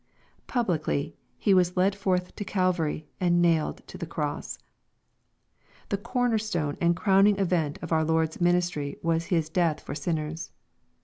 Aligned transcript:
Publicly 0.47 1.15
He 1.37 1.53
was 1.53 1.77
led 1.77 1.93
forth 1.93 2.35
to 2.35 2.43
Calvary, 2.43 3.05
and 3.19 3.39
nailed 3.39 3.85
to 3.85 3.99
the 3.99 4.07
cross. 4.07 4.57
The 5.89 5.97
corner 5.97 6.39
stone 6.39 6.75
and 6.81 6.95
crowning 6.95 7.37
event 7.37 7.77
in 7.83 7.89
our 7.89 8.03
Lord's 8.03 8.41
ministry 8.41 8.97
was 9.03 9.25
His 9.25 9.47
death 9.47 9.79
for 9.79 9.93
sinners. 9.93 10.49